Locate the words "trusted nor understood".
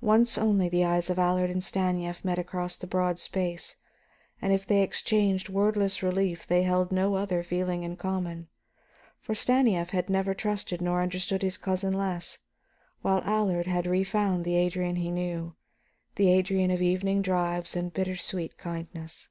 10.32-11.42